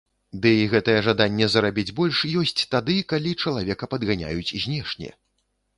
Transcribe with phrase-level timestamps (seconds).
[0.43, 5.09] Ды і гэтае жаданне зарабіць больш ёсць тады, калі чалавека падганяюць знешне.